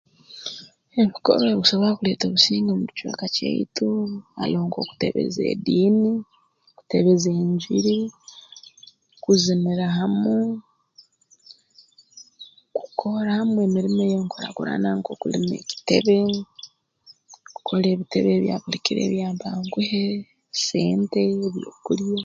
[1.01, 3.87] Enkora eyeekusobora kuleeta obusinge omu kicweka kyaitu
[4.37, 6.11] haroho nk'okuteebeza ediini
[6.77, 7.97] kuteebeza enjiri
[9.23, 10.35] kuzinira hamu
[12.77, 16.19] kukora hamu emirimo ey'enkurakurana nk'okulima ekitebe
[17.55, 20.03] kukora ebiteebe ebya buli kiro ebya mpa-nkuhe
[20.65, 22.19] sente ebyokulya